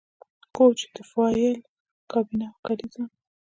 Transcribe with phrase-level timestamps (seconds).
[0.55, 1.55] کوچ د فایل
[2.11, 3.03] کابینه او کلیزه